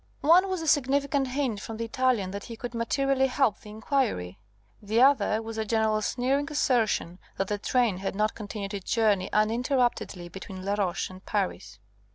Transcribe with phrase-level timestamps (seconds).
[0.21, 4.39] One was the significant hint from the Italian that he could materially help the inquiry.
[4.81, 9.29] The other was the General's sneering assertion that the train had not continued its journey
[9.31, 11.77] uninterruptedly between Laroche and Paris.